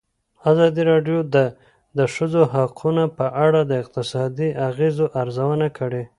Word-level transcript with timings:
ازادي 0.49 0.83
راډیو 0.91 1.19
د 1.35 1.37
د 1.97 1.99
ښځو 2.13 2.41
حقونه 2.53 3.03
په 3.17 3.25
اړه 3.45 3.59
د 3.65 3.71
اقتصادي 3.83 4.49
اغېزو 4.69 5.05
ارزونه 5.21 5.67
کړې. 5.77 6.03